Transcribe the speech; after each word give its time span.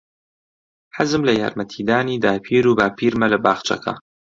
حەزم 0.97 1.21
لە 1.27 1.33
یارمەتیدانی 1.41 2.21
داپیر 2.23 2.63
و 2.67 2.75
باپیرمە 2.79 3.27
لە 3.33 3.37
باخچەکە. 3.43 3.93